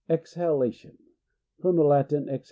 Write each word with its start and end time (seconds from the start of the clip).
Exhalation.— 0.09 0.97
From 1.61 1.75
the 1.75 1.83
Latin, 1.83 2.27
ex. 2.27 2.39